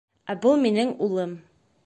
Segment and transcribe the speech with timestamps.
[0.33, 1.37] Ә был минең улым